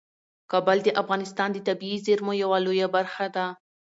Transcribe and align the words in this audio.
کابل 0.51 0.77
د 0.83 0.89
افغانستان 1.01 1.49
د 1.53 1.57
طبیعي 1.67 1.97
زیرمو 2.05 2.33
یوه 2.43 2.57
لویه 2.65 2.87
برخه 2.95 3.25
ده. 3.35 3.45